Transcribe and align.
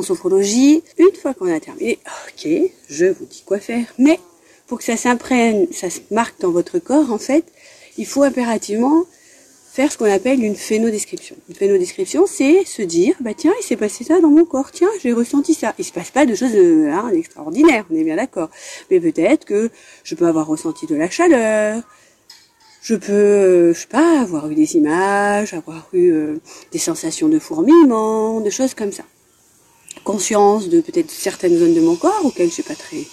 en 0.00 0.02
sophrologie, 0.02 0.82
une 0.98 1.14
fois 1.14 1.34
qu'on 1.34 1.52
a 1.54 1.60
terminé, 1.60 1.98
ok, 2.28 2.48
je 2.88 3.06
vous 3.06 3.26
dis 3.26 3.42
quoi 3.46 3.58
faire, 3.58 3.86
mais 3.98 4.18
pour 4.66 4.78
que 4.78 4.84
ça 4.84 4.96
s'imprègne, 4.96 5.66
ça 5.72 5.90
se 5.90 6.00
marque 6.10 6.40
dans 6.40 6.50
votre 6.50 6.78
corps, 6.78 7.12
en 7.12 7.18
fait, 7.18 7.44
il 7.98 8.06
faut 8.06 8.22
impérativement 8.22 9.04
faire 9.72 9.92
ce 9.92 9.98
qu'on 9.98 10.10
appelle 10.10 10.42
une 10.42 10.56
phénodescription. 10.56 11.36
Une 11.48 11.54
phénodescription, 11.54 12.26
c'est 12.26 12.64
se 12.64 12.82
dire, 12.82 13.14
bah 13.20 13.34
tiens, 13.34 13.52
il 13.60 13.64
s'est 13.64 13.76
passé 13.76 14.04
ça 14.04 14.20
dans 14.20 14.30
mon 14.30 14.44
corps, 14.44 14.72
tiens, 14.72 14.88
j'ai 15.02 15.12
ressenti 15.12 15.54
ça. 15.54 15.74
Il 15.78 15.84
se 15.84 15.92
passe 15.92 16.10
pas 16.10 16.26
de 16.26 16.34
choses 16.34 16.54
euh, 16.54 16.90
hein, 16.90 17.10
extraordinaires, 17.14 17.84
on 17.90 17.94
est 17.94 18.04
bien 18.04 18.16
d'accord. 18.16 18.50
Mais 18.90 19.00
peut-être 19.00 19.44
que 19.44 19.70
je 20.02 20.14
peux 20.14 20.26
avoir 20.26 20.46
ressenti 20.46 20.86
de 20.86 20.96
la 20.96 21.10
chaleur, 21.10 21.82
je 22.80 22.94
peux, 22.94 23.12
euh, 23.12 23.74
je 23.74 23.80
sais 23.80 23.86
pas, 23.86 24.20
avoir 24.20 24.50
eu 24.50 24.54
des 24.54 24.76
images, 24.76 25.52
avoir 25.52 25.88
eu 25.92 26.10
euh, 26.10 26.40
des 26.72 26.78
sensations 26.78 27.28
de 27.28 27.38
fourmillement, 27.38 28.40
de 28.40 28.50
choses 28.50 28.74
comme 28.74 28.92
ça. 28.92 29.04
Conscience 30.04 30.68
de 30.68 30.80
peut-être 30.80 31.10
certaines 31.10 31.58
zones 31.58 31.74
de 31.74 31.80
mon 31.80 31.96
corps 31.96 32.24
auxquelles 32.24 32.50
j'ai 32.50 32.62
pas 32.62 32.74
très 32.74 33.04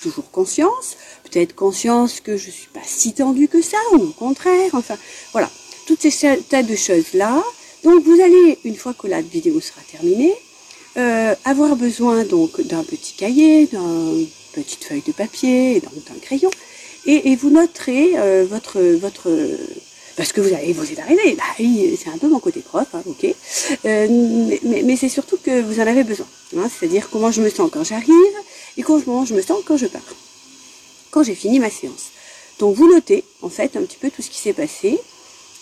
toujours 0.00 0.30
conscience, 0.30 0.96
peut-être 1.24 1.54
conscience 1.54 2.20
que 2.20 2.36
je 2.36 2.50
suis 2.50 2.68
pas 2.68 2.80
si 2.84 3.12
tendue 3.12 3.48
que 3.48 3.62
ça, 3.62 3.76
ou 3.92 3.96
au 3.96 4.12
contraire, 4.12 4.70
enfin, 4.72 4.96
voilà 5.32 5.50
toutes 5.86 6.00
ces 6.00 6.38
tas 6.48 6.62
de 6.62 6.76
choses-là. 6.76 7.42
Donc 7.84 8.02
vous 8.04 8.20
allez, 8.20 8.58
une 8.64 8.76
fois 8.76 8.94
que 8.94 9.06
la 9.06 9.20
vidéo 9.20 9.60
sera 9.60 9.80
terminée, 9.90 10.34
euh, 10.96 11.34
avoir 11.44 11.76
besoin 11.76 12.24
donc 12.24 12.60
d'un 12.60 12.84
petit 12.84 13.14
cahier, 13.14 13.66
d'une 13.66 14.26
petite 14.52 14.84
feuille 14.84 15.02
de 15.06 15.12
papier, 15.12 15.80
d'un 15.80 16.18
crayon, 16.20 16.50
et, 17.06 17.34
vous 17.36 17.50
noterez 17.50 18.12
euh, 18.18 18.44
votre 18.48 18.78
votre 18.80 19.30
parce 20.16 20.32
que 20.32 20.40
vous 20.40 20.52
allez 20.54 20.72
vous 20.72 20.90
êtes 20.90 20.98
arrivé. 20.98 21.36
Bah, 21.36 21.44
c'est 21.56 22.10
un 22.10 22.18
peu 22.18 22.28
mon 22.28 22.40
côté 22.40 22.60
prof, 22.60 22.86
hein, 22.94 23.02
ok. 23.06 23.26
Euh, 23.84 24.56
mais, 24.62 24.96
c'est 24.96 25.08
surtout 25.08 25.38
que 25.38 25.62
vous 25.62 25.80
en 25.80 25.86
avez 25.86 26.04
besoin. 26.04 26.26
Hein, 26.56 26.68
C'est-à-dire 26.68 27.08
comment 27.10 27.30
je 27.30 27.42
me 27.42 27.50
sens 27.50 27.70
quand 27.72 27.84
j'arrive 27.84 28.36
et 28.76 28.82
comment 28.82 29.24
je 29.24 29.34
me 29.34 29.42
sens 29.42 29.58
quand 29.64 29.76
je 29.76 29.86
pars. 29.86 30.02
Quand 31.10 31.22
j'ai 31.22 31.34
fini 31.34 31.58
ma 31.58 31.70
séance. 31.70 32.10
Donc 32.58 32.76
vous 32.76 32.92
notez 32.92 33.24
en 33.42 33.48
fait 33.48 33.76
un 33.76 33.82
petit 33.82 33.96
peu 33.96 34.10
tout 34.10 34.22
ce 34.22 34.30
qui 34.30 34.38
s'est 34.38 34.52
passé 34.52 34.98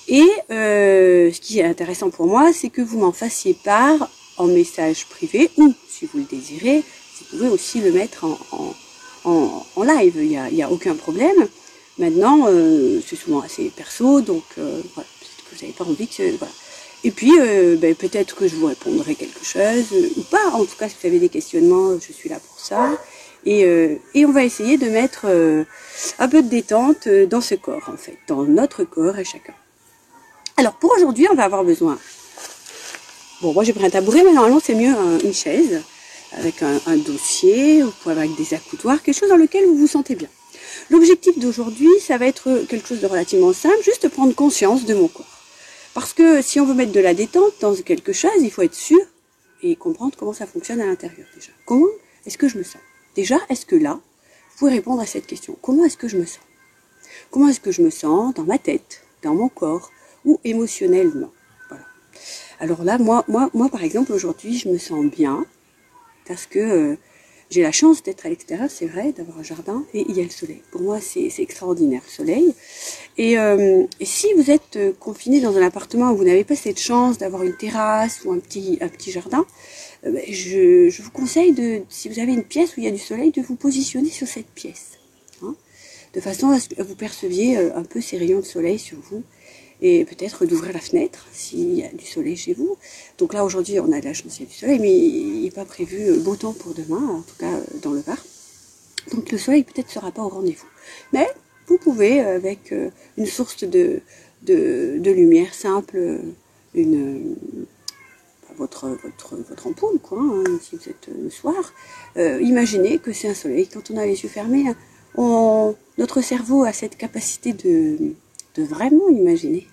et 0.09 0.27
euh, 0.51 1.31
ce 1.33 1.41
qui 1.41 1.61
est 1.61 1.65
intéressant 1.65 2.11
pour 2.11 2.27
moi, 2.27 2.53
c'est 2.53 2.71
que 2.71 2.81
vous 2.81 2.99
m'en 2.99 3.12
fassiez 3.12 3.55
part 3.55 4.09
en 4.39 4.47
message 4.47 5.07
privé 5.07 5.51
ou, 5.59 5.75
si 5.89 6.07
vous 6.07 6.19
le 6.19 6.25
désirez, 6.25 6.79
vous 6.79 7.25
pouvez 7.31 7.49
aussi 7.49 7.81
le 7.81 7.93
mettre 7.93 8.25
en, 8.25 8.39
en, 9.25 9.67
en, 9.77 9.83
live, 9.83 10.15
il 10.17 10.29
n'y 10.29 10.62
a, 10.62 10.67
a, 10.67 10.71
aucun 10.71 10.95
problème. 10.95 11.49
Maintenant, 11.99 12.47
euh, 12.49 13.01
c'est 13.05 13.17
souvent 13.17 13.41
assez 13.41 13.73
perso, 13.75 14.21
donc 14.21 14.45
euh, 14.59 14.81
voilà, 14.95 15.09
peut-être 15.21 15.51
que 15.51 15.55
vous 15.55 15.63
n'avez 15.63 15.73
pas 15.73 15.85
envie 15.85 16.09
que... 16.09 16.37
Voilà. 16.37 16.53
Et 17.05 17.11
puis, 17.11 17.33
euh, 17.39 17.77
ben, 17.77 17.95
peut-être 17.95 18.35
que 18.35 18.49
je 18.49 18.57
vous 18.57 18.67
répondrai 18.67 19.15
quelque 19.15 19.45
chose, 19.45 19.87
ou 20.17 20.23
pas. 20.23 20.51
En 20.53 20.65
tout 20.65 20.77
cas, 20.79 20.89
si 20.89 20.97
vous 21.01 21.07
avez 21.07 21.19
des 21.21 21.29
questionnements, 21.29 21.95
je 22.01 22.13
suis 22.13 22.29
là 22.29 22.39
pour 22.41 22.59
ça. 22.59 22.99
Et, 23.47 23.61
et 24.15 24.27
on 24.27 24.33
va 24.33 24.43
essayer 24.43 24.79
de 24.79 24.91
mettre 24.91 25.27
un 26.19 26.29
peu 26.29 26.43
de 26.43 26.49
détente 26.49 27.09
dans 27.09 27.41
ce 27.41 27.55
corps, 27.55 27.89
en 27.89 27.97
fait, 27.97 28.19
dans 28.27 28.43
notre 28.43 28.83
corps 28.83 29.15
à 29.15 29.23
chacun. 29.23 29.55
Alors 30.57 30.73
pour 30.75 30.93
aujourd'hui, 30.93 31.29
on 31.31 31.37
va 31.37 31.45
avoir 31.45 31.62
besoin. 31.62 31.99
Bon, 33.41 33.53
moi 33.53 33.62
j'ai 33.62 33.73
pris 33.73 33.87
un 33.87 33.91
tabouret, 33.91 34.25
mais 34.25 34.33
normalement 34.33 34.61
c'est 34.62 34.75
mieux 34.75 34.93
une 35.25 35.33
chaise 35.33 35.81
avec 36.33 36.62
un, 36.62 36.97
dossier 36.97 37.85
ou 37.85 37.93
avec 38.11 38.35
des 38.35 38.55
accoudoirs, 38.55 39.01
quelque 39.03 39.19
chose 39.19 39.29
dans 39.29 39.37
lequel 39.37 39.65
vous 39.67 39.77
vous 39.77 39.87
sentez 39.87 40.15
bien. 40.15 40.29
L'objectif 40.91 41.39
d'aujourd'hui, 41.39 41.91
ça 42.01 42.19
va 42.19 42.27
être 42.27 42.65
quelque 42.69 42.89
chose 42.89 43.01
de 43.01 43.07
relativement 43.07 43.53
simple, 43.53 43.83
juste 43.83 44.09
prendre 44.09 44.34
conscience 44.34 44.84
de 44.84 44.95
mon 44.95 45.09
corps. 45.09 45.27
Parce 45.95 46.12
que 46.12 46.43
si 46.43 46.61
on 46.61 46.65
veut 46.65 46.75
mettre 46.75 46.93
de 46.93 47.01
la 47.01 47.15
détente 47.15 47.55
dans 47.61 47.75
quelque 47.75 48.12
chose, 48.12 48.31
il 48.41 48.51
faut 48.51 48.62
être 48.62 48.75
sûr 48.75 49.00
et 49.62 49.77
comprendre 49.77 50.15
comment 50.16 50.33
ça 50.33 50.47
fonctionne 50.47 50.81
à 50.81 50.87
l'intérieur 50.87 51.27
déjà. 51.34 51.50
Comment 51.66 51.89
est-ce 52.25 52.39
que 52.39 52.49
je 52.49 52.59
me 52.59 52.62
sens? 52.62 52.81
Déjà, 53.15 53.39
est-ce 53.49 53.66
que 53.66 53.77
là, 53.77 53.94
vous 54.50 54.59
pouvez 54.59 54.72
répondre 54.72 55.00
à 55.00 55.06
cette 55.06 55.27
question? 55.27 55.56
Comment 55.61 55.84
est-ce 55.84 55.97
que 55.97 56.09
je 56.09 56.16
me 56.16 56.25
sens? 56.25 56.41
Comment 57.31 57.49
est-ce 57.49 57.60
que 57.60 57.72
je 57.72 57.83
me 57.83 57.91
sens 57.91 58.34
dans 58.34 58.45
ma 58.45 58.59
tête, 58.59 59.03
dans 59.22 59.34
mon 59.34 59.49
corps, 59.49 59.91
ou 60.25 60.39
émotionnellement? 60.45 61.33
Voilà. 61.69 61.84
Alors 62.60 62.84
là, 62.84 62.99
moi, 62.99 63.25
moi, 63.28 63.50
moi 63.55 63.69
par 63.69 63.83
exemple, 63.83 64.12
aujourd'hui, 64.12 64.59
je 64.59 64.69
me 64.69 64.78
sens 64.78 65.05
bien 65.06 65.45
parce 66.27 66.47
que 66.47 66.59
euh, 66.59 66.97
j'ai 67.50 67.62
la 67.62 67.72
chance 67.72 68.03
d'être 68.03 68.26
à 68.26 68.28
l'extérieur, 68.28 68.69
c'est 68.70 68.86
vrai, 68.86 69.12
d'avoir 69.12 69.38
un 69.38 69.42
jardin 69.42 69.84
et 69.94 70.04
il 70.09 70.16
y 70.16 70.20
a 70.20 70.25
le 70.25 70.31
soleil. 70.31 70.62
Pour 70.70 70.82
moi, 70.82 71.00
c'est 71.00 71.31
extraordinaire, 71.38 72.03
le 72.04 72.10
soleil. 72.10 72.54
Et, 73.16 73.38
euh, 73.38 73.84
si 74.03 74.26
vous 74.34 74.50
êtes 74.50 74.76
euh, 74.76 74.92
confiné 74.98 75.41
dans 75.41 75.56
un 75.56 75.62
appartement 75.62 76.12
où 76.12 76.16
vous 76.16 76.25
n'avez 76.25 76.44
pas 76.44 76.56
cette 76.56 76.78
chance 76.78 77.16
d'avoir 77.16 77.42
une 77.42 77.56
terrasse 77.56 78.20
ou 78.25 78.32
un 78.32 78.38
petit, 78.38 78.78
jardin, 79.10 79.47
ben, 80.03 80.22
je, 80.28 80.91
je, 80.91 81.03
vous 81.03 81.10
conseille, 81.10 81.53
de, 81.53 81.82
si 81.88 82.09
vous 82.09 82.19
avez 82.19 82.32
une 82.32 82.44
pièce 82.44 82.76
où 82.76 82.81
il 82.81 82.84
y 82.84 82.88
a 82.88 82.92
du 82.92 82.98
soleil, 82.98 83.31
de 83.31 83.41
vous 83.41 83.56
positionner 83.56 84.10
sur 84.10 84.26
cette 84.26 84.48
pièce. 84.48 84.98
Hein, 85.42 85.54
de 86.15 86.20
façon 86.20 86.50
à 86.50 86.60
ce 86.60 86.69
que 86.69 86.82
vous 86.82 86.97
perceviez 86.97 87.56
un 87.56 87.84
peu 87.84 88.00
ces 88.00 88.19
rayons 88.19 88.41
de 88.41 88.44
soleil 88.44 88.78
sur 88.78 88.98
vous 89.10 89.22
et 89.81 90.05
peut-être 90.05 90.44
d'ouvrir 90.47 90.72
la 90.72 90.81
fenêtre 90.81 91.27
s'il 91.33 91.75
y 91.75 91.84
a 91.84 91.89
du 91.89 92.05
soleil 92.05 92.37
chez 92.37 92.55
vous. 92.55 92.77
Donc 93.19 93.34
là 93.34 93.44
aujourd'hui 93.44 93.78
on 93.81 93.93
a 93.93 94.00
de 94.00 94.05
la 94.05 94.15
chance, 94.15 94.39
il 94.39 94.43
y 94.43 94.47
a 94.47 94.49
du 94.49 94.55
soleil, 94.55 94.78
mais 94.78 94.97
il 94.97 95.43
n'est 95.43 95.50
pas 95.50 95.65
prévu 95.65 96.09
euh, 96.09 96.19
beau 96.19 96.37
temps 96.37 96.53
pour 96.53 96.75
demain, 96.75 97.06
en 97.09 97.22
tout 97.22 97.37
cas 97.39 97.53
euh, 97.53 97.62
dans 97.83 97.93
le 97.93 98.00
Var. 98.00 98.19
Donc 99.12 99.31
le 99.31 99.39
soleil 99.39 99.62
peut-être 99.62 99.91
sera 99.91 100.11
pas 100.11 100.22
au 100.22 100.28
rendez-vous. 100.28 100.66
Mais 101.12 101.28
vous 101.66 101.78
pouvez 101.78 102.21
euh, 102.21 102.37
avec 102.37 102.75
une 103.16 103.27
source 103.27 103.65
de, 103.65 104.00
de, 104.43 105.11
lumière 105.11 105.55
simple, 105.55 106.21
une 106.75 107.37
votre, 108.56 108.89
votre, 108.89 109.37
votre 109.37 109.66
ampoule, 109.69 110.00
quoi, 110.00 110.19
hein, 110.21 110.59
si 110.60 110.75
vous 110.75 110.89
êtes 110.89 111.09
le 111.16 111.31
soir, 111.31 111.72
imaginez 112.16 112.99
que 112.99 113.12
c'est 113.12 113.28
un 113.28 113.34
soleil. 113.34 113.69
Quand 113.69 113.93
on 113.93 113.97
a 113.97 114.05
les 114.05 114.22
yeux 114.22 114.28
fermés, 114.28 114.65
on, 115.15 115.77
notre 115.97 116.21
cerveau 116.22 116.65
a 116.65 116.72
cette 116.72 116.97
capacité 116.97 117.53
de, 117.53 118.15
de 118.59 118.65
vraiment 118.65 119.09
imaginer. 119.09 119.67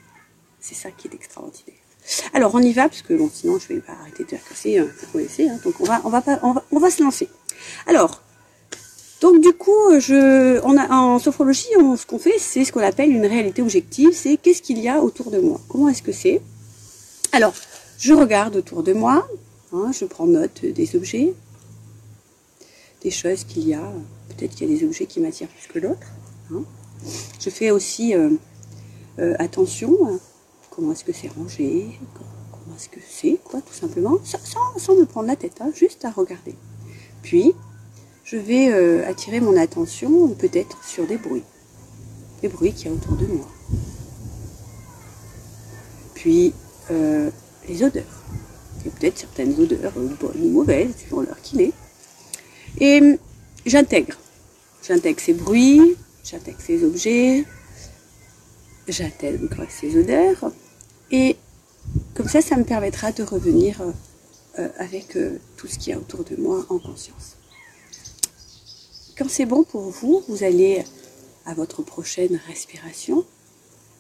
C'est 0.60 0.76
ça 0.76 0.92
qui 0.92 1.08
est 1.08 1.14
extraordinaire. 1.14 1.76
Alors 2.34 2.54
on 2.54 2.60
y 2.60 2.72
va 2.72 2.88
parce 2.88 3.02
que 3.02 3.14
bon 3.16 3.30
sinon 3.34 3.58
je 3.58 3.74
vais 3.74 3.80
pas 3.80 3.94
arrêter 3.94 4.24
de 4.24 4.30
faire 4.30 4.48
casser, 4.48 4.78
hein, 4.78 4.88
vous. 5.12 5.20
Hein, 5.20 5.60
donc 5.64 5.74
on 5.80 5.86
va 5.86 6.02
on 6.04 6.10
va 6.10 6.22
pas 6.22 6.40
on 6.72 6.80
va, 6.80 6.92
se 6.92 7.02
lancer. 7.02 7.28
Alors 7.88 8.22
donc 9.22 9.42
du 9.42 9.54
coup 9.54 10.00
je 10.00 10.60
on 10.64 10.78
a 10.78 10.88
en 10.94 11.18
sophrologie 11.18 11.70
on, 11.80 11.98
ce 11.98 12.06
qu'on 12.06 12.20
fait 12.20 12.38
c'est 12.38 12.64
ce 12.64 12.72
qu'on 12.72 12.82
appelle 12.82 13.10
une 13.12 13.26
réalité 13.26 13.64
objective. 13.64 14.12
C'est 14.14 14.38
qu'est-ce 14.38 14.62
qu'il 14.62 14.80
y 14.80 14.88
a 14.88 15.02
autour 15.02 15.32
de 15.32 15.40
moi. 15.40 15.60
Comment 15.68 15.90
est-ce 15.90 16.04
que 16.04 16.12
c'est? 16.12 16.42
Alors 17.32 17.56
je 17.98 18.14
regarde 18.14 18.56
autour 18.56 18.84
de 18.84 18.94
moi. 18.94 19.28
Hein, 19.74 19.92
je 20.00 20.06
prends 20.06 20.28
note 20.28 20.64
des 20.64 20.96
objets, 20.96 21.34
des 23.02 23.12
choses 23.12 23.44
qu'il 23.46 23.68
y 23.68 23.74
a. 23.74 23.92
Peut-être 24.30 24.54
qu'il 24.56 24.70
y 24.70 24.76
a 24.76 24.78
des 24.78 24.86
objets 24.86 25.08
qui 25.08 25.20
m'attirent 25.20 25.48
plus 25.48 25.68
que 25.74 25.80
l'autre. 25.80 26.08
Je 27.40 27.50
fais 27.50 27.72
aussi 27.72 28.16
euh, 28.16 28.30
euh, 28.30 28.38
attention, 29.40 29.98
hein. 30.08 30.20
comment 30.72 30.92
est-ce 30.92 31.04
que 31.04 31.14
c'est 31.14 31.30
rangé, 31.30 32.00
comment 32.52 32.76
est-ce 32.76 32.90
que 32.90 33.00
c'est, 33.08 33.40
quoi, 33.44 33.62
tout 33.62 33.74
simplement, 33.74 34.18
sans, 34.24 34.96
me 34.96 35.06
prendre 35.06 35.28
la 35.28 35.36
tête, 35.36 35.62
hein, 35.62 35.72
juste 35.74 36.06
à 36.06 36.12
regarder. 36.12 36.56
Puis, 37.22 37.54
je 38.24 38.38
vais 38.38 38.72
euh, 38.72 39.08
attirer 39.08 39.40
mon 39.40 39.56
attention 39.56 40.28
peut-être 40.30 40.84
sur 40.84 41.06
des 41.06 41.18
bruits, 41.18 41.44
des 42.42 42.48
bruits 42.48 42.74
qu'il 42.74 42.88
y 42.88 42.90
a 42.90 42.94
autour 42.94 43.16
de 43.16 43.28
moi. 43.28 43.48
Puis, 46.16 46.54
euh, 46.92 47.30
les 47.68 47.84
odeurs. 47.84 48.04
Il 48.80 48.86
y 48.86 48.90
a 48.90 49.00
peut-être 49.00 49.18
certaines 49.18 49.60
odeurs, 49.60 49.94
bonnes 49.94 50.42
ou 50.42 50.50
mauvaises, 50.50 50.96
suivant 50.98 51.22
l'heure 51.22 51.42
qu'il 51.42 51.62
est. 51.62 51.74
Et 52.80 53.18
j'intègre. 53.66 54.18
J'intègre 54.88 55.20
ces 55.20 55.34
bruits, 55.34 55.96
j'intègre 56.24 56.60
ces 56.60 56.84
objets, 56.84 57.46
j'intègre 58.88 59.66
ces 59.70 59.98
odeurs 59.98 60.52
et 61.12 61.38
comme 62.16 62.28
ça, 62.28 62.42
ça 62.42 62.56
me 62.56 62.64
permettra 62.64 63.12
de 63.12 63.24
revenir 63.24 63.82
euh, 64.58 64.70
avec 64.78 65.18
euh, 65.18 65.40
tout 65.58 65.68
ce 65.68 65.78
qu'il 65.78 65.92
y 65.92 65.94
a 65.94 66.00
autour 66.00 66.24
de 66.24 66.36
moi 66.36 66.66
en 66.70 66.80
conscience. 66.80 67.36
Quand 69.18 69.30
c'est 69.30 69.46
bon 69.46 69.64
pour 69.64 69.90
vous, 69.90 70.24
vous 70.28 70.44
allez 70.44 70.84
à 71.46 71.54
votre 71.54 71.84
prochaine 71.84 72.40
respiration, 72.48 73.26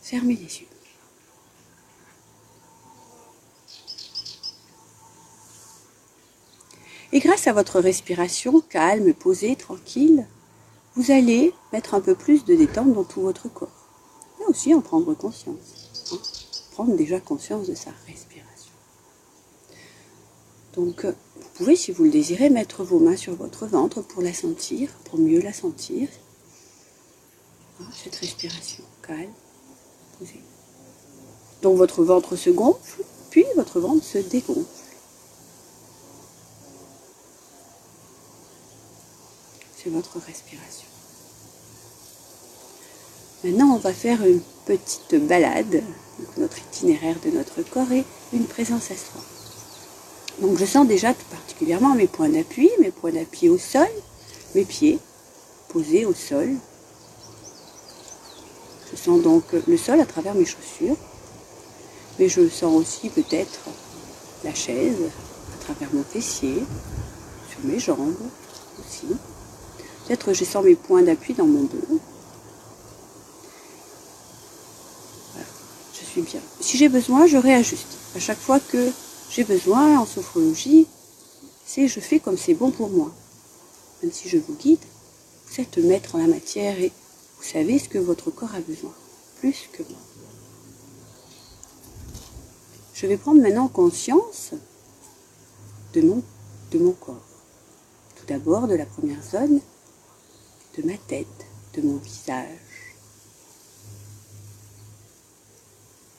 fermer 0.02 0.36
les 0.36 0.62
yeux. 0.62 0.68
Et 7.12 7.20
grâce 7.20 7.48
à 7.48 7.54
votre 7.54 7.80
respiration 7.80 8.62
calme, 8.62 9.14
posée, 9.14 9.56
tranquille, 9.56 10.26
vous 10.96 11.12
allez 11.12 11.54
mettre 11.72 11.94
un 11.94 12.02
peu 12.02 12.16
plus 12.16 12.46
de 12.46 12.56
détente 12.56 12.94
dans 12.94 13.04
tout 13.04 13.22
votre 13.22 13.48
corps 13.48 13.85
aussi 14.48 14.74
en 14.74 14.82
prendre 14.82 15.14
conscience. 15.14 16.12
Hein. 16.12 16.18
Prendre 16.72 16.96
déjà 16.96 17.20
conscience 17.20 17.68
de 17.68 17.76
sa 17.76 17.92
respiration. 18.08 18.72
Donc, 20.74 21.06
euh, 21.06 21.14
vous 21.36 21.50
pouvez, 21.56 21.76
si 21.76 21.92
vous 21.92 22.04
le 22.04 22.12
désirez, 22.12 22.50
mettre 22.50 22.84
vos 22.84 23.00
mains 23.00 23.16
sur 23.16 23.36
votre 23.36 23.66
ventre 23.66 24.02
pour 24.02 24.22
la 24.22 24.34
sentir, 24.34 24.90
pour 25.06 25.18
mieux 25.20 25.42
la 25.42 25.54
sentir. 25.54 26.10
Hein, 27.80 27.86
cette 28.04 28.16
respiration 28.16 28.84
calme, 29.02 29.32
posée. 30.20 30.42
Donc, 31.62 31.78
votre 31.78 32.04
ventre 32.04 32.36
se 32.36 32.50
gonfle, 32.50 33.04
puis 33.30 33.46
votre 33.56 33.80
ventre 33.80 34.04
se 34.04 34.18
dégonfle. 34.18 34.66
C'est 39.78 39.90
votre 39.90 40.20
respiration. 40.20 40.88
Maintenant, 43.46 43.76
on 43.76 43.78
va 43.78 43.94
faire 43.94 44.26
une 44.26 44.42
petite 44.66 45.14
balade, 45.28 45.84
notre 46.38 46.58
itinéraire 46.58 47.18
de 47.24 47.30
notre 47.30 47.62
corps 47.62 47.92
et 47.92 48.04
une 48.34 48.46
présence 48.46 48.90
à 48.90 48.96
soi. 48.96 49.22
Donc 50.42 50.58
je 50.58 50.66
sens 50.66 50.88
déjà 50.88 51.14
tout 51.14 51.28
particulièrement 51.30 51.94
mes 51.94 52.08
points 52.08 52.30
d'appui, 52.30 52.72
mes 52.80 52.90
points 52.90 53.12
d'appui 53.12 53.50
au 53.50 53.60
sol, 53.60 53.88
mes 54.56 54.66
pieds 54.66 54.98
posés 55.70 56.08
au 56.08 56.16
sol. 56.16 56.56
Je 58.92 58.96
sens 58.98 59.22
donc 59.22 59.44
le 59.68 59.78
sol 59.78 60.02
à 60.02 60.06
travers 60.06 60.34
mes 60.34 60.46
chaussures, 60.46 60.98
mais 62.18 62.28
je 62.28 62.50
sens 62.50 62.76
aussi 62.76 63.10
peut-être 63.10 63.60
la 64.44 64.56
chaise 64.56 65.12
à 65.54 65.64
travers 65.66 65.94
mon 65.94 66.04
fessier, 66.04 66.64
sur 67.52 67.60
mes 67.64 67.78
jambes 67.78 68.16
aussi. 68.80 69.06
Peut-être 70.08 70.34
je 70.34 70.46
sens 70.46 70.66
mes 70.66 70.76
points 70.76 71.04
d'appui 71.04 71.36
dans 71.36 71.46
mon 71.46 71.62
dos. 71.62 72.00
Voilà, 75.32 75.48
je 75.94 76.05
Si 76.62 76.78
j'ai 76.78 76.90
besoin, 76.90 77.28
je 77.28 77.38
réajuste. 77.38 77.98
À 78.16 78.20
chaque 78.20 78.38
fois 78.38 78.60
que 78.60 78.92
j'ai 79.30 79.44
besoin 79.44 80.00
en 80.00 80.06
sophrologie, 80.06 80.88
c'est 81.66 81.88
je 81.88 82.00
fais 82.00 82.20
comme 82.20 82.38
c'est 82.38 82.54
bon 82.54 82.72
pour 82.72 82.90
moi. 82.90 83.12
Même 84.02 84.12
si 84.12 84.30
je 84.30 84.38
vous 84.38 84.56
guide, 84.56 84.80
vous 85.48 85.62
êtes 85.62 85.78
maître 85.78 86.16
en 86.16 86.20
la 86.20 86.28
matière 86.28 86.80
et 86.80 86.92
vous 87.38 87.44
savez 87.44 87.80
ce 87.80 87.90
que 87.90 87.98
votre 87.98 88.32
corps 88.32 88.56
a 88.56 88.62
besoin, 88.62 88.94
plus 89.40 89.68
que 89.74 89.84
moi. 89.84 90.00
Je 92.94 93.08
vais 93.08 93.18
prendre 93.18 93.42
maintenant 93.42 93.68
conscience 93.68 94.52
de 95.94 96.02
mon 96.02 96.92
corps. 96.92 97.16
Tout 98.16 98.26
d'abord 98.28 98.68
de 98.68 98.76
la 98.76 98.86
première 98.86 99.22
zone, 99.22 99.60
de 100.78 100.84
ma 100.84 100.98
tête, 100.98 101.28
de 101.74 101.82
mon 101.82 101.98
visage. 101.98 102.65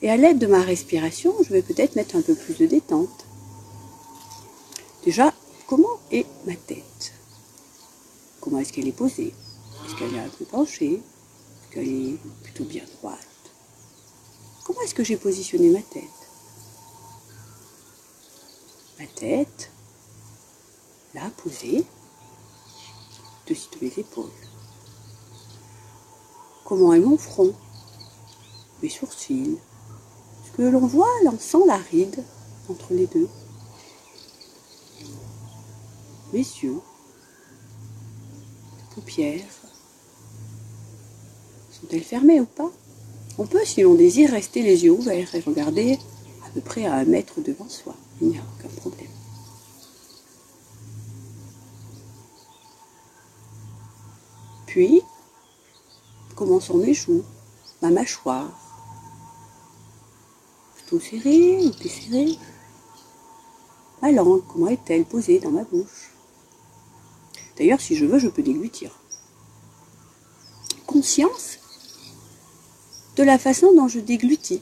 Et 0.01 0.11
à 0.11 0.17
l'aide 0.17 0.37
de 0.37 0.47
ma 0.47 0.61
respiration, 0.61 1.33
je 1.43 1.49
vais 1.49 1.63
peut-être 1.63 1.95
mettre 1.95 2.15
un 2.15 2.21
peu 2.21 2.35
plus 2.35 2.55
de 2.57 2.67
détente. 2.67 3.25
Déjà, 5.03 5.33
comment 5.65 5.99
est 6.11 6.27
ma 6.45 6.55
tête? 6.55 7.13
Comment 8.39 8.59
est-ce 8.59 8.71
qu'elle 8.73 8.87
est 8.87 8.91
posée? 8.91 9.33
Est-ce 9.85 9.95
qu'elle 9.95 10.13
est 10.13 10.19
un 10.19 10.29
peu 10.29 10.45
penchée? 10.45 10.95
Est-ce 10.95 11.73
qu'elle 11.73 11.87
est 11.87 12.17
plutôt 12.43 12.65
bien 12.65 12.83
droite? 12.99 13.25
Comment 14.65 14.81
est-ce 14.81 14.93
que 14.93 15.03
j'ai 15.03 15.17
positionné 15.17 15.69
ma 15.69 15.81
tête? 15.81 16.03
Ma 18.99 19.07
tête, 19.07 19.71
là, 21.15 21.31
posée, 21.37 21.85
dessus 23.47 23.69
de 23.79 23.85
mes 23.85 23.93
épaules. 23.97 24.29
Comment 26.65 26.93
est 26.93 26.99
mon 26.99 27.17
front? 27.17 27.53
Mes 28.83 28.89
sourcils 28.89 29.57
que 30.57 30.63
l'on 30.63 30.87
voit 30.87 31.13
lançant 31.23 31.65
la 31.65 31.77
ride 31.77 32.23
entre 32.67 32.93
les 32.93 33.05
deux. 33.05 33.29
Mes 36.33 36.39
yeux, 36.39 36.81
les 38.77 38.95
paupières, 38.95 39.45
sont-elles 41.69 42.03
fermées 42.03 42.41
ou 42.41 42.45
pas? 42.45 42.71
On 43.37 43.45
peut, 43.45 43.63
si 43.63 43.83
l'on 43.83 43.93
désire, 43.93 44.31
rester 44.31 44.63
les 44.63 44.83
yeux 44.83 44.91
ouverts 44.91 45.35
et 45.35 45.39
regarder 45.41 45.99
à 46.43 46.49
peu 46.49 46.61
près 46.61 46.85
à 46.85 46.95
un 46.95 47.05
mètre 47.05 47.39
devant 47.39 47.69
soi. 47.69 47.93
Il 48.19 48.29
n'y 48.29 48.37
a 48.39 48.41
aucun 48.41 48.73
problème. 48.75 49.11
Puis, 54.65 55.01
comment 56.35 56.59
sont 56.59 56.77
mes 56.77 56.95
joues, 56.95 57.23
ma 57.83 57.91
mâchoire, 57.91 58.66
tout 60.87 60.99
serré 60.99 61.63
ou 61.65 61.71
plus 61.71 61.89
serré 61.89 62.37
Ma 64.01 64.11
langue, 64.11 64.43
comment 64.47 64.67
est-elle 64.67 65.05
posée 65.05 65.39
dans 65.39 65.51
ma 65.51 65.63
bouche? 65.63 66.11
D'ailleurs, 67.57 67.81
si 67.81 67.95
je 67.95 68.05
veux, 68.05 68.19
je 68.19 68.27
peux 68.27 68.43
déglutir. 68.43 68.91
Conscience 70.85 71.57
de 73.15 73.23
la 73.23 73.37
façon 73.37 73.73
dont 73.73 73.87
je 73.87 73.99
déglutis. 73.99 74.61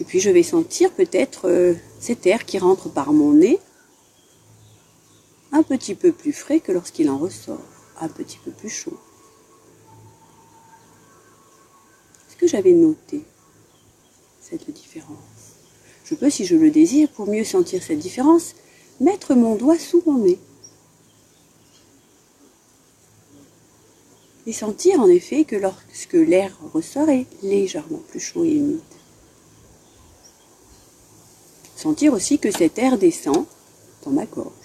Et 0.00 0.04
puis 0.04 0.18
je 0.18 0.30
vais 0.30 0.42
sentir 0.42 0.92
peut-être 0.92 1.48
euh, 1.48 1.74
cet 2.00 2.26
air 2.26 2.44
qui 2.44 2.58
rentre 2.58 2.88
par 2.88 3.12
mon 3.12 3.34
nez, 3.34 3.60
un 5.52 5.62
petit 5.62 5.94
peu 5.94 6.10
plus 6.10 6.32
frais 6.32 6.60
que 6.60 6.72
lorsqu'il 6.72 7.08
en 7.10 7.18
ressort, 7.18 7.62
un 8.00 8.08
petit 8.08 8.38
peu 8.44 8.50
plus 8.50 8.70
chaud. 8.70 8.98
J'avais 12.46 12.72
noté 12.72 13.22
cette 14.40 14.70
différence 14.70 15.16
Je 16.04 16.14
peux, 16.14 16.30
si 16.30 16.44
je 16.44 16.56
le 16.56 16.70
désire, 16.70 17.08
pour 17.08 17.28
mieux 17.28 17.44
sentir 17.44 17.82
cette 17.82 17.98
différence, 17.98 18.54
mettre 19.00 19.34
mon 19.34 19.54
doigt 19.54 19.78
sous 19.78 20.02
mon 20.06 20.18
nez. 20.18 20.38
Et 24.46 24.52
sentir 24.52 25.00
en 25.00 25.08
effet 25.08 25.44
que 25.44 25.56
lorsque 25.56 26.14
l'air 26.14 26.56
ressort 26.72 27.08
est 27.08 27.26
légèrement 27.42 28.00
plus 28.08 28.20
chaud 28.20 28.44
et 28.44 28.54
humide. 28.54 28.80
Sentir 31.76 32.12
aussi 32.12 32.38
que 32.38 32.50
cet 32.50 32.78
air 32.78 32.98
descend 32.98 33.46
dans 34.04 34.10
ma 34.10 34.26
gorge. 34.26 34.59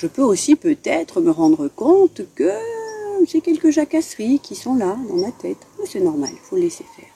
Je 0.00 0.06
peux 0.06 0.22
aussi 0.22 0.56
peut-être 0.56 1.20
me 1.20 1.30
rendre 1.30 1.68
compte 1.68 2.22
que 2.34 2.50
j'ai 3.26 3.42
quelques 3.42 3.68
jacasseries 3.68 4.38
qui 4.38 4.56
sont 4.56 4.74
là 4.74 4.96
dans 5.06 5.16
ma 5.16 5.30
tête. 5.30 5.66
Mais 5.78 5.84
c'est 5.84 6.00
normal, 6.00 6.30
il 6.32 6.38
faut 6.38 6.56
le 6.56 6.62
laisser 6.62 6.86
faire. 6.96 7.12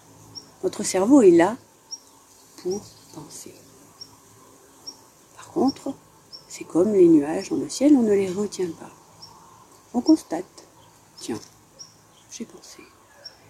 Notre 0.63 0.83
cerveau 0.83 1.23
est 1.23 1.31
là 1.31 1.57
pour 2.63 2.83
penser. 3.15 3.55
Par 5.35 5.51
contre, 5.51 5.95
c'est 6.47 6.65
comme 6.65 6.93
les 6.93 7.09
nuages 7.09 7.49
dans 7.49 7.57
le 7.57 7.71
ciel, 7.71 7.97
on 7.97 8.03
ne 8.03 8.13
les 8.13 8.29
retient 8.29 8.71
pas. 8.79 8.91
On 9.95 10.03
constate, 10.03 10.45
tiens, 11.17 11.41
j'ai 12.31 12.45
pensé. 12.45 12.83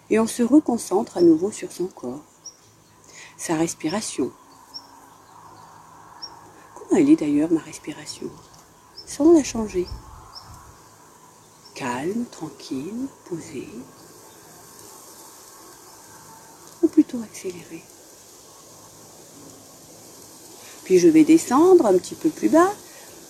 Et 0.09 0.17
on 0.17 0.27
se 0.27 0.43
reconcentre 0.43 1.17
à 1.17 1.21
nouveau 1.21 1.51
sur 1.51 1.73
son 1.73 1.87
corps, 1.87 2.23
sa 3.35 3.55
respiration. 3.55 4.31
Comment 6.73 7.01
elle 7.01 7.09
est 7.09 7.17
d'ailleurs 7.17 7.51
ma 7.51 7.59
respiration? 7.59 8.29
Sans 9.05 9.33
la 9.33 9.43
changer. 9.43 9.87
Calme, 11.75 12.25
tranquille, 12.31 13.07
posé, 13.29 13.67
ou 16.81 16.87
plutôt 16.87 17.19
accéléré. 17.21 17.83
Puis 20.83 20.99
je 20.99 21.07
vais 21.07 21.23
descendre 21.23 21.85
un 21.85 21.97
petit 21.97 22.15
peu 22.15 22.29
plus 22.29 22.49
bas, 22.49 22.71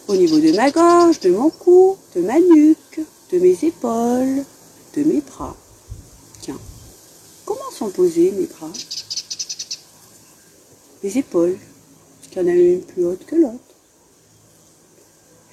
au 0.07 0.15
niveau 0.15 0.39
de 0.39 0.51
ma 0.51 0.69
gorge, 0.71 1.19
de 1.21 1.31
mon 1.31 1.49
cou, 1.49 1.97
de 2.15 2.21
ma 2.21 2.39
nuque, 2.39 2.99
de 3.31 3.39
mes 3.39 3.57
épaules, 3.63 4.45
de 4.95 5.03
mes 5.03 5.21
bras. 5.21 5.55
Tiens, 6.41 6.59
comment 7.45 7.71
sont 7.71 7.89
posés 7.89 8.31
mes 8.31 8.45
bras? 8.45 8.71
Les 11.01 11.17
épaules, 11.17 11.57
est-ce 12.21 12.29
qu'il 12.29 12.41
y 12.41 12.45
en 12.45 12.47
a 12.47 12.55
une 12.55 12.83
plus 12.83 13.05
haute 13.05 13.25
que 13.25 13.35
l'autre 13.35 13.74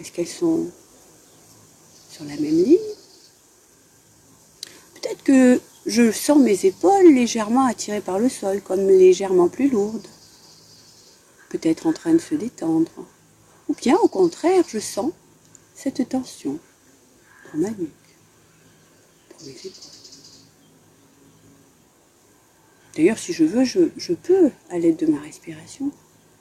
est-ce 0.03 0.11
qu'elles 0.11 0.27
sont 0.27 0.67
sur 2.11 2.25
la 2.25 2.35
même 2.35 2.65
ligne? 2.65 2.77
Peut-être 4.95 5.23
que 5.23 5.61
je 5.87 6.11
sens 6.11 6.39
mes 6.39 6.67
épaules 6.67 7.15
légèrement 7.15 7.67
attirées 7.67 8.01
par 8.01 8.19
le 8.19 8.29
sol, 8.29 8.61
comme 8.63 8.89
légèrement 8.89 9.49
plus 9.49 9.71
lourdes. 9.71 10.09
Peut-être 11.51 11.87
en 11.87 11.93
train 11.93 12.15
de 12.15 12.19
se 12.19 12.35
détendre. 12.35 12.91
Ou 13.69 13.75
bien 13.75 13.97
au 13.99 14.09
contraire, 14.09 14.65
je 14.67 14.81
sens 14.81 15.13
cette 15.77 16.09
tension 16.09 16.59
dans 17.53 17.61
ma 17.61 17.71
nuque, 17.71 18.17
dans 19.31 19.47
mes 19.47 19.53
épaules. 19.53 19.71
D'ailleurs, 22.97 23.19
si 23.19 23.33
je 23.33 23.45
veux, 23.45 23.65
je, 23.65 24.13
peux, 24.15 24.51
à 24.69 24.81
l'aide 24.81 24.97
de 24.97 25.07
ma 25.07 25.21
respiration, 25.21 25.93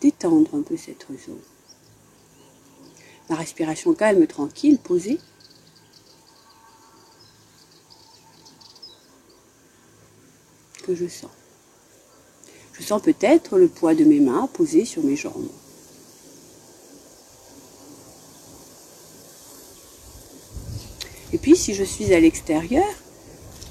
détendre 0.01 0.55
un 0.55 0.63
peu 0.63 0.77
cette 0.77 1.05
zone. 1.23 1.37
La 3.31 3.37
respiration 3.37 3.93
calme, 3.93 4.27
tranquille, 4.27 4.77
posée. 4.77 5.17
Que 10.83 10.93
je 10.93 11.07
sens. 11.07 11.31
Je 12.73 12.83
sens 12.83 13.01
peut-être 13.01 13.57
le 13.57 13.69
poids 13.69 13.95
de 13.95 14.03
mes 14.03 14.19
mains 14.19 14.49
posées 14.51 14.83
sur 14.83 15.01
mes 15.03 15.15
jambes. 15.15 15.47
Et 21.31 21.37
puis 21.37 21.55
si 21.55 21.73
je 21.73 21.85
suis 21.85 22.13
à 22.13 22.19
l'extérieur, 22.19 22.83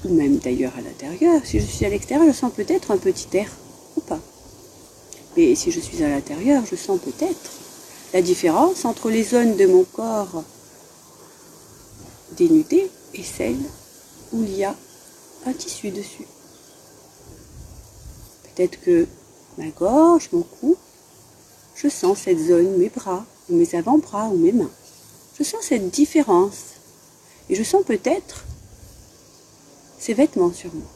ou 0.05 0.15
même 0.15 0.37
d'ailleurs 0.37 0.73
à 0.75 0.81
l'intérieur, 0.81 1.45
si 1.45 1.59
je 1.59 1.67
suis 1.67 1.85
à 1.85 1.89
l'extérieur, 1.89 2.25
je 2.25 2.35
sens 2.35 2.51
peut-être 2.51 2.89
un 2.89 2.97
petit 2.97 3.27
air 3.37 3.51
ou 3.95 4.01
pas. 4.01 4.19
Et 5.37 5.53
si 5.53 5.69
je 5.69 5.79
suis 5.79 6.01
à 6.01 6.09
l'intérieur, 6.09 6.63
je 6.65 6.75
sens 6.75 6.99
peut-être 6.99 7.60
la 8.13 8.21
différence 8.21 8.85
entre 8.85 9.09
les 9.09 9.23
zones 9.23 9.55
de 9.55 9.65
mon 9.65 9.83
corps 9.83 10.43
dénudées 12.37 12.89
et 13.13 13.23
celles 13.23 13.63
où 14.33 14.43
il 14.43 14.57
y 14.57 14.63
a 14.63 14.75
un 15.45 15.53
tissu 15.53 15.91
dessus. 15.91 16.27
Peut-être 18.43 18.81
que 18.81 19.07
ma 19.57 19.67
gorge, 19.69 20.29
mon 20.33 20.43
cou, 20.43 20.75
je 21.75 21.87
sens 21.87 22.19
cette 22.19 22.39
zone, 22.39 22.77
mes 22.77 22.89
bras, 22.89 23.25
ou 23.49 23.55
mes 23.55 23.75
avant-bras, 23.75 24.27
ou 24.27 24.37
mes 24.37 24.51
mains. 24.51 24.71
Je 25.37 25.43
sens 25.43 25.63
cette 25.63 25.89
différence. 25.89 26.75
Et 27.49 27.55
je 27.55 27.63
sens 27.63 27.83
peut-être 27.83 28.45
ces 29.99 30.13
vêtements 30.13 30.53
sur 30.53 30.73
moi. 30.73 30.87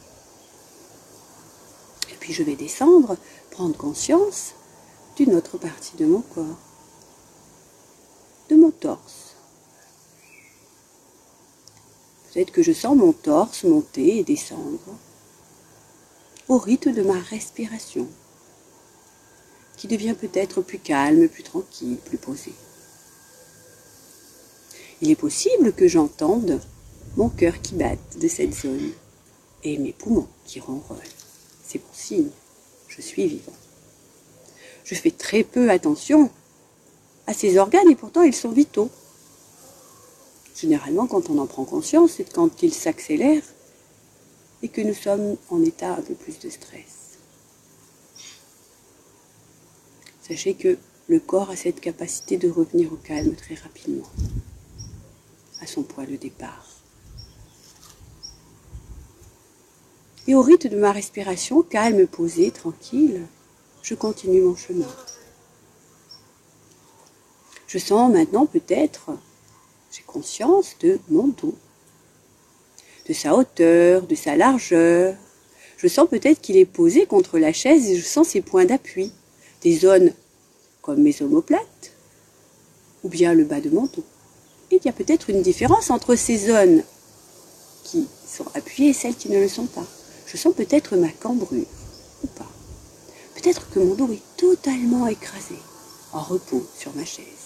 Et 2.12 2.15
puis 2.19 2.34
je 2.34 2.43
vais 2.43 2.55
descendre, 2.55 3.17
prendre 3.51 3.75
conscience 3.75 4.53
d'une 5.15 5.34
autre 5.36 5.57
partie 5.57 5.95
de 5.98 6.05
mon 6.05 6.22
corps, 6.22 6.57
de 8.49 8.55
mon 8.55 8.71
torse. 8.71 9.35
Peut-être 12.33 12.51
que 12.51 12.63
je 12.63 12.73
sens 12.73 12.97
mon 12.97 13.13
torse 13.13 13.63
monter 13.63 14.17
et 14.17 14.23
descendre 14.23 14.97
au 16.47 16.57
rythme 16.57 16.93
de 16.93 17.01
ma 17.01 17.19
respiration, 17.19 18.07
qui 19.77 19.87
devient 19.87 20.15
peut-être 20.19 20.61
plus 20.61 20.79
calme, 20.79 21.27
plus 21.27 21.43
tranquille, 21.43 21.97
plus 21.97 22.17
posée. 22.17 22.53
Il 25.01 25.09
est 25.09 25.15
possible 25.15 25.73
que 25.73 25.87
j'entende 25.87 26.61
mon 27.17 27.29
cœur 27.29 27.61
qui 27.61 27.75
batte 27.75 28.19
de 28.19 28.27
cette 28.27 28.53
zone 28.53 28.91
et 29.63 29.77
mes 29.77 29.93
poumons 29.93 30.27
qui 30.45 30.59
ronronnent. 30.59 30.99
C'est 31.65 31.79
bon 31.79 31.93
signe, 31.93 32.29
je 32.87 33.01
suis 33.01 33.27
vivant. 33.27 33.53
Je 34.83 34.95
fais 34.95 35.11
très 35.11 35.43
peu 35.43 35.71
attention 35.71 36.29
à 37.27 37.34
ces 37.34 37.58
organes 37.58 37.89
et 37.89 37.96
pourtant 37.96 38.22
ils 38.22 38.36
sont 38.36 38.51
vitaux. 38.51 38.89
Généralement, 40.55 41.08
quand 41.08 41.29
on 41.29 41.38
en 41.38 41.48
prend 41.48 41.65
conscience, 41.65 42.13
c'est 42.17 42.32
quand 42.32 42.63
ils 42.63 42.74
s'accélèrent 42.74 43.44
et 44.63 44.70
que 44.70 44.82
nous 44.82 44.94
sommes 44.94 45.36
en 45.50 45.62
état 45.63 45.94
un 45.94 46.01
peu 46.01 46.13
plus 46.13 46.39
de 46.39 46.50
stress. 46.50 47.20
Sachez 50.27 50.55
que 50.55 50.77
le 51.08 51.20
corps 51.20 51.51
a 51.51 51.55
cette 51.55 51.82
capacité 51.82 52.38
de 52.38 52.50
revenir 52.50 52.91
au 52.91 52.96
calme 52.96 53.36
très 53.36 53.55
rapidement, 53.55 54.10
à 55.62 55.67
son 55.67 55.84
point 55.84 56.05
de 56.05 56.15
départ. 56.15 56.67
Et 60.27 60.34
au 60.34 60.41
rythme 60.41 60.70
de 60.70 60.77
ma 60.77 60.91
respiration, 60.91 61.62
calme, 61.62 62.08
posée, 62.08 62.50
tranquille, 62.50 63.22
je 63.84 63.94
continue 63.94 64.41
mon 64.41 64.55
chemin. 64.55 64.88
Je 67.75 67.79
sens 67.82 68.10
maintenant 68.10 68.46
peut-être, 68.46 69.10
j'ai 69.91 70.01
conscience 70.03 70.77
de 70.79 70.98
mon 71.10 71.27
dos, 71.27 71.55
de 73.10 73.12
sa 73.12 73.36
hauteur, 73.36 74.03
de 74.03 74.15
sa 74.15 74.38
largeur. 74.38 75.13
Je 75.75 75.89
sens 75.89 76.08
peut-être 76.08 76.39
qu'il 76.39 76.55
est 76.55 76.63
posé 76.63 77.05
contre 77.05 77.38
la 77.38 77.51
chaise 77.51 77.89
et 77.89 77.98
je 77.98 78.05
sens 78.05 78.29
ses 78.29 78.39
points 78.39 78.63
d'appui, 78.63 79.12
des 79.62 79.75
zones 79.75 80.13
comme 80.82 81.01
mes 81.01 81.22
omoplates 81.22 81.91
ou 83.03 83.10
bien 83.10 83.34
le 83.34 83.44
bas 83.44 83.60
de 83.60 83.70
mon 83.70 83.88
dos. 83.88 84.05
Il 84.72 84.79
y 84.86 84.88
a 84.88 84.94
peut-être 84.94 85.29
une 85.29 85.41
différence 85.41 85.89
entre 85.89 86.15
ces 86.15 86.38
zones 86.38 86.82
qui 87.84 88.08
sont 88.25 88.46
appuyées 88.53 88.91
et 88.91 88.94
celles 88.94 89.17
qui 89.17 89.27
ne 89.27 89.41
le 89.41 89.50
sont 89.50 89.67
pas. 89.67 89.86
Je 90.27 90.38
sens 90.38 90.55
peut-être 90.55 90.96
ma 90.96 91.10
cambrure, 91.10 91.67
ou 92.24 92.27
pas. 92.27 92.50
Peut-être 93.36 93.70
que 93.70 93.79
mon 93.79 93.96
dos 93.96 94.13
est 94.13 94.38
totalement 94.38 95.08
écrasé, 95.08 95.55
en 96.13 96.22
repos 96.22 96.65
sur 96.79 96.96
ma 96.96 97.03
chaise. 97.03 97.44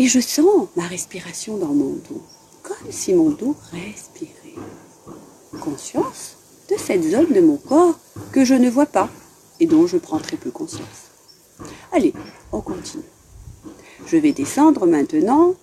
Et 0.00 0.06
je 0.06 0.20
sens 0.20 0.68
ma 0.76 0.86
respiration 0.86 1.56
dans 1.56 1.74
mon 1.74 1.94
dos, 2.08 2.22
comme 2.62 2.92
si 2.92 3.12
mon 3.12 3.30
dos 3.30 3.56
respirait. 3.72 4.54
Conscience 5.60 6.36
de 6.70 6.76
cette 6.78 7.02
zone 7.02 7.32
de 7.32 7.40
mon 7.40 7.56
corps 7.56 7.98
que 8.30 8.44
je 8.44 8.54
ne 8.54 8.70
vois 8.70 8.86
pas 8.86 9.10
et 9.58 9.66
dont 9.66 9.88
je 9.88 9.96
prends 9.96 10.20
très 10.20 10.36
peu 10.36 10.52
conscience. 10.52 11.10
Allez, 11.90 12.12
on 12.52 12.60
continue. 12.60 13.02
Je 14.06 14.16
vais 14.16 14.30
descendre 14.30 14.86
maintenant 14.86 15.54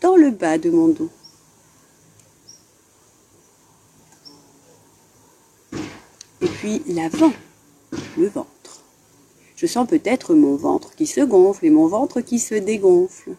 dans 0.00 0.16
le 0.16 0.30
bas 0.30 0.56
de 0.56 0.70
mon 0.70 0.88
dos. 0.88 1.10
puis 6.62 6.80
l'avant, 6.86 7.32
le 8.16 8.28
ventre. 8.28 8.84
Je 9.56 9.66
sens 9.66 9.86
peut-être 9.86 10.32
mon 10.34 10.54
ventre 10.54 10.94
qui 10.94 11.06
se 11.08 11.20
gonfle 11.20 11.66
et 11.66 11.70
mon 11.70 11.88
ventre 11.88 12.20
qui 12.20 12.38
se 12.38 12.54
dégonfle 12.54 13.34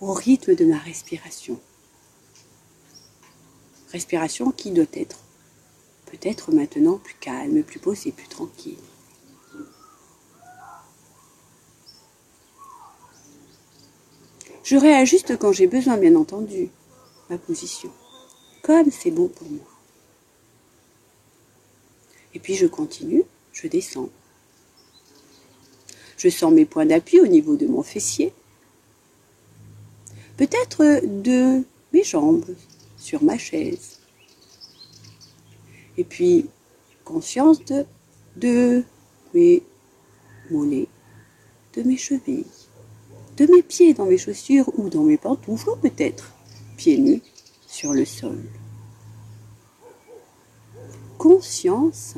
au 0.00 0.12
rythme 0.12 0.54
de 0.54 0.64
ma 0.64 0.78
respiration. 0.78 1.60
Respiration 3.92 4.50
qui 4.50 4.70
doit 4.70 4.84
être 4.92 5.18
peut-être 6.06 6.52
maintenant 6.52 6.98
plus 6.98 7.14
calme, 7.20 7.62
plus 7.62 7.80
posée, 7.80 8.12
plus 8.12 8.28
tranquille. 8.28 8.78
Je 14.62 14.76
réajuste 14.76 15.38
quand 15.38 15.52
j'ai 15.52 15.68
besoin, 15.68 15.96
bien 15.96 16.16
entendu, 16.16 16.70
ma 17.30 17.38
position, 17.38 17.92
comme 18.62 18.90
c'est 18.90 19.12
bon 19.12 19.28
pour 19.28 19.48
moi. 19.48 19.64
Et 22.34 22.40
puis 22.40 22.56
je 22.56 22.66
continue, 22.66 23.22
je 23.52 23.68
descends. 23.68 24.10
Je 26.16 26.28
sens 26.28 26.52
mes 26.52 26.64
points 26.64 26.86
d'appui 26.86 27.20
au 27.20 27.26
niveau 27.26 27.56
de 27.56 27.66
mon 27.66 27.82
fessier. 27.82 28.32
Peut-être 30.36 31.00
de 31.04 31.64
mes 31.92 32.04
jambes 32.04 32.44
sur 32.96 33.22
ma 33.22 33.38
chaise. 33.38 33.98
Et 35.96 36.04
puis 36.04 36.46
conscience 37.04 37.60
de, 38.36 38.84
mes 39.32 39.62
mollets, 40.50 40.88
de 41.74 41.82
mes 41.82 41.96
chevilles, 41.96 42.44
de 43.36 43.46
mes 43.46 43.62
pieds 43.62 43.94
dans 43.94 44.06
mes 44.06 44.18
chaussures 44.18 44.70
ou 44.76 44.88
dans 44.88 45.04
mes 45.04 45.16
pantoufles, 45.16 45.70
ou 45.70 45.76
peut-être 45.76 46.32
pieds 46.76 46.98
nus 46.98 47.22
sur 47.66 47.92
le 47.92 48.04
sol 48.04 48.42
conscience 51.16 52.14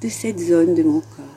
de 0.00 0.08
cette 0.08 0.38
zone 0.38 0.74
de 0.74 0.82
mon 0.82 1.00
corps. 1.00 1.29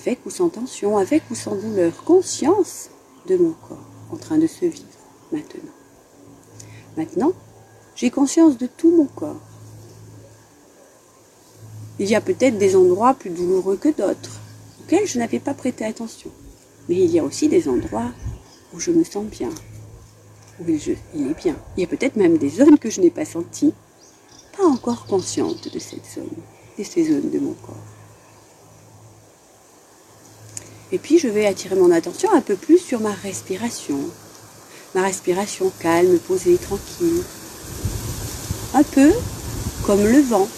Avec 0.00 0.24
ou 0.24 0.30
sans 0.30 0.48
tension, 0.48 0.96
avec 0.96 1.22
ou 1.30 1.34
sans 1.34 1.54
douleur, 1.54 1.92
conscience 2.04 2.88
de 3.28 3.36
mon 3.36 3.52
corps 3.52 3.84
en 4.10 4.16
train 4.16 4.38
de 4.38 4.46
se 4.46 4.64
vivre 4.64 4.86
maintenant. 5.30 5.72
Maintenant, 6.96 7.32
j'ai 7.94 8.08
conscience 8.08 8.56
de 8.56 8.66
tout 8.66 8.90
mon 8.90 9.04
corps. 9.04 9.42
Il 11.98 12.08
y 12.08 12.14
a 12.14 12.22
peut-être 12.22 12.56
des 12.56 12.76
endroits 12.76 13.12
plus 13.12 13.28
douloureux 13.28 13.76
que 13.76 13.90
d'autres, 13.90 14.40
auxquels 14.80 15.06
je 15.06 15.18
n'avais 15.18 15.38
pas 15.38 15.52
prêté 15.52 15.84
attention. 15.84 16.30
Mais 16.88 16.96
il 16.96 17.10
y 17.10 17.18
a 17.18 17.24
aussi 17.24 17.48
des 17.48 17.68
endroits 17.68 18.10
où 18.72 18.80
je 18.80 18.92
me 18.92 19.04
sens 19.04 19.26
bien, 19.26 19.50
oui, 20.66 20.82
il 21.14 21.30
est 21.30 21.38
bien. 21.38 21.56
Il 21.76 21.82
y 21.82 21.84
a 21.84 21.88
peut-être 21.88 22.16
même 22.16 22.38
des 22.38 22.48
zones 22.48 22.78
que 22.78 22.88
je 22.88 23.02
n'ai 23.02 23.10
pas 23.10 23.26
senties, 23.26 23.74
pas 24.56 24.64
encore 24.64 25.04
consciente 25.04 25.70
de 25.70 25.78
cette 25.78 26.06
zone, 26.06 26.42
et 26.78 26.84
ces 26.84 27.04
zones 27.04 27.30
de 27.30 27.38
mon 27.38 27.52
corps. 27.52 27.99
Et 30.92 30.98
puis 30.98 31.18
je 31.18 31.28
vais 31.28 31.46
attirer 31.46 31.76
mon 31.76 31.90
attention 31.90 32.32
un 32.32 32.40
peu 32.40 32.56
plus 32.56 32.78
sur 32.78 33.00
ma 33.00 33.12
respiration. 33.12 33.98
Ma 34.94 35.02
respiration 35.02 35.72
calme, 35.78 36.18
posée, 36.18 36.58
tranquille. 36.58 37.22
Un 38.74 38.82
peu 38.82 39.12
comme 39.84 40.04
le 40.04 40.20
vent 40.20 40.48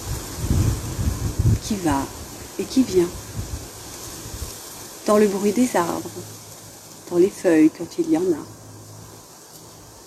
qui 1.63 1.77
va 1.77 2.03
et 2.59 2.65
qui 2.65 2.83
vient. 2.83 3.09
Dans 5.07 5.19
le 5.19 5.27
bruit 5.27 5.53
des 5.53 5.77
arbres, 5.77 6.11
dans 7.11 7.19
les 7.19 7.31
feuilles 7.31 7.71
quand 7.77 7.99
il 7.99 8.11
y 8.11 8.17
en 8.17 8.23
a. 8.23 8.47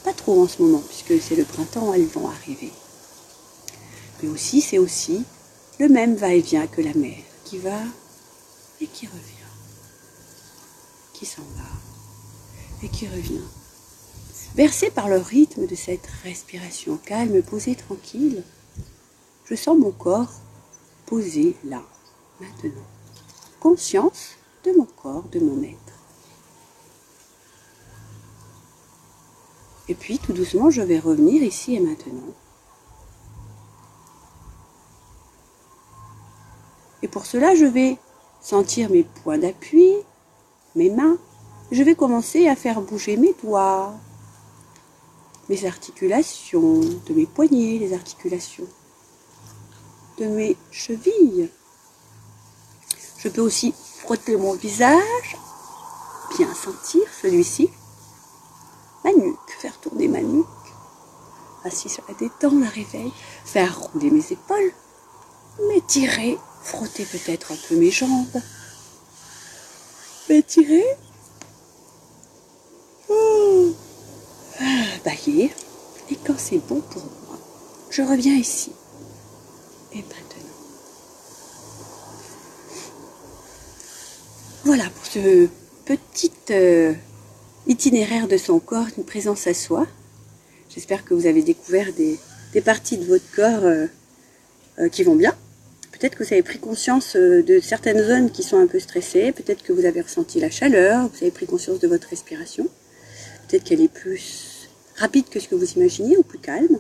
Pas 0.03 0.13
trop 0.13 0.41
en 0.44 0.48
ce 0.48 0.62
moment, 0.62 0.84
puisque 0.88 1.22
c'est 1.22 1.36
le 1.36 1.46
printemps, 1.46 1.94
elles 1.94 2.05
vont 2.08 2.27
arriver. 2.27 2.72
Mais 4.22 4.29
aussi, 4.29 4.62
c'est 4.62 4.77
aussi 4.77 5.24
le 5.79 5.89
même 5.89 6.15
va-et-vient 6.15 6.67
que 6.67 6.82
la 6.82 6.94
mer, 6.94 7.17
qui 7.44 7.58
va 7.58 7.79
et 8.82 8.88
qui 8.88 9.08
revient, 9.08 9.45
qui 11.15 11.25
s'en 11.25 11.43
va 11.55 12.84
et 12.84 12.89
qui 12.89 13.07
revient. 13.07 13.41
Bercé 14.55 14.89
par 14.89 15.07
le 15.07 15.17
rythme 15.17 15.65
de 15.65 15.75
cette 15.75 16.07
respiration 16.24 16.98
calme, 16.98 17.41
posée, 17.41 17.75
tranquille, 17.75 18.43
je 19.45 19.55
sens 19.55 19.77
mon 19.77 19.91
corps 19.91 20.31
posé 21.05 21.55
là, 21.63 21.81
maintenant. 22.39 22.84
Conscience 23.60 24.36
de 24.65 24.72
mon 24.74 24.86
corps, 24.86 25.24
de 25.31 25.39
mon 25.39 25.63
être. 25.63 25.93
Et 29.88 29.95
puis 29.95 30.19
tout 30.19 30.34
doucement, 30.34 30.69
je 30.69 30.81
vais 30.81 31.00
revenir 31.00 31.43
ici 31.43 31.75
et 31.75 31.79
maintenant. 31.79 32.34
Et 37.03 37.07
pour 37.07 37.25
cela, 37.25 37.55
je 37.55 37.65
vais 37.65 37.98
sentir 38.41 38.89
mes 38.89 39.03
points 39.03 39.38
d'appui, 39.38 39.93
mes 40.75 40.89
mains. 40.89 41.17
Je 41.72 41.84
vais 41.84 41.96
commencer 41.96 42.48
à 42.48 42.55
faire 42.55 42.82
bouger 42.82 43.17
mes 43.17 43.34
doigts, 43.44 43.94
mes 45.50 45.65
articulations, 45.65 46.79
de 46.79 47.13
mes 47.13 47.25
poignets, 47.25 47.79
les 47.79 47.94
articulations, 47.94 48.67
de 50.17 50.25
mes 50.25 50.58
chevilles. 50.72 51.50
Je 53.17 53.29
peux 53.29 53.41
aussi 53.41 53.74
frotter 54.00 54.38
mon 54.38 54.53
visage, 54.53 55.38
bien 56.38 56.53
sentir 56.53 57.01
celui-ci, 57.22 57.70
ma 59.03 59.12
nuque, 59.13 59.51
faire 59.60 59.79
tourner 59.79 60.08
ma 60.08 60.22
nuque, 60.22 60.46
assis 61.63 61.89
sur 61.89 62.03
la 62.08 62.13
détente, 62.13 62.62
la 62.62 62.70
réveil, 62.70 63.12
faire 63.44 63.79
rouler 63.79 64.12
mes 64.12 64.32
épaules, 64.32 64.74
m'étirer, 65.67 66.38
frotter 66.62 67.05
peut-être 67.05 67.51
un 67.51 67.58
peu 67.67 67.75
mes 67.77 67.91
jambes, 67.91 68.41
m'étirer, 70.29 70.86
oh. 73.10 73.75
bailler, 75.03 75.51
et 76.10 76.15
quand 76.25 76.38
c'est 76.38 76.58
bon 76.58 76.82
pour 76.82 77.03
moi, 77.03 77.39
je 77.89 78.01
reviens 78.01 78.36
ici. 78.36 78.72
Et 79.94 79.98
maintenant. 79.98 80.36
Voilà 84.65 84.89
pour 84.89 85.05
ce 85.05 85.48
petit 85.86 86.32
euh, 86.50 86.94
itinéraire 87.67 88.27
de 88.27 88.38
son 88.38 88.60
corps, 88.60 88.88
une 88.98 89.05
présence 89.05 89.48
à 89.48 89.53
soi. 89.53 89.88
J'espère 90.70 91.05
que 91.05 91.13
vous 91.13 91.27
avez 91.27 91.44
découvert 91.44 91.94
des, 91.94 92.20
parties 92.62 92.98
de 92.98 93.05
votre 93.05 93.29
corps 93.36 93.63
euh, 93.63 93.86
euh, 94.79 94.89
qui 94.89 95.03
vont 95.03 95.15
bien. 95.15 95.36
Peut-être 96.05 96.19
que 96.19 96.24
vous 96.24 96.33
avez 96.33 96.43
pris 96.43 96.59
conscience 96.59 97.15
de 97.15 97.59
certaines 97.59 98.00
zones 98.00 98.29
qui 98.29 98.43
sont 98.43 98.59
un 98.59 98.67
peu 98.67 98.79
stressées. 98.79 99.31
Peut-être 99.31 99.63
que 99.63 99.74
vous 99.74 99.85
avez 99.85 100.01
ressenti 100.01 100.39
la 100.39 100.51
chaleur. 100.51 101.09
Vous 101.09 101.17
avez 101.24 101.31
pris 101.31 101.47
conscience 101.47 101.79
de 101.79 101.88
votre 101.88 102.09
respiration. 102.09 102.67
Peut-être 103.47 103.63
qu'elle 103.63 103.81
est 103.81 103.91
plus 103.91 104.69
rapide 104.97 105.27
que 105.29 105.39
ce 105.39 105.47
que 105.47 105.55
vous 105.55 105.71
imaginiez 105.71 106.15
ou 106.15 106.21
plus 106.21 106.38
calme. 106.38 106.77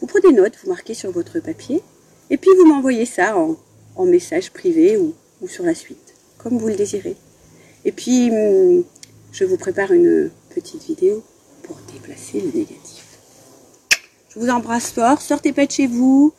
Vous 0.00 0.08
prenez 0.08 0.32
note, 0.32 0.54
vous 0.64 0.68
marquez 0.68 0.94
sur 0.94 1.12
votre 1.12 1.38
papier. 1.38 1.80
Et 2.28 2.38
puis 2.38 2.50
vous 2.58 2.66
m'envoyez 2.66 3.06
ça 3.06 3.36
en, 3.38 4.04
message 4.04 4.50
privé 4.50 4.96
ou 4.96 5.14
sur 5.46 5.62
la 5.62 5.76
suite, 5.76 6.14
comme 6.36 6.58
vous 6.58 6.66
le 6.66 6.74
désirez. 6.74 7.14
Et 7.84 7.92
puis, 7.92 8.32
hum, 8.32 8.82
je 9.30 9.44
vous 9.44 9.58
prépare 9.58 9.92
une 9.92 10.28
petite 10.52 10.82
vidéo 10.82 11.22
pour 11.62 11.78
déplacer 11.92 12.40
le 12.40 12.46
négatif. 12.46 13.04
Je 14.28 14.40
vous 14.40 14.48
embrasse 14.48 14.90
fort, 14.90 15.22
sortez 15.22 15.52
pas 15.52 15.66
de 15.66 15.70
chez 15.70 15.86
vous. 15.86 16.34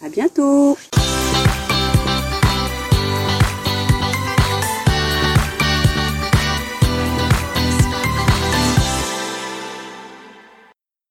À 0.00 0.08
bientôt 0.08 0.76